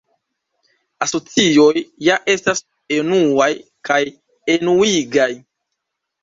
Asocioj 1.05 1.73
ja 2.07 2.15
estas 2.35 2.63
enuaj 2.97 3.51
kaj 3.91 3.99
enuigaj. 4.57 5.29